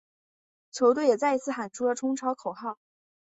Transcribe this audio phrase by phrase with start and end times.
[0.71, 2.79] 球队也再一次喊出了冲超口号。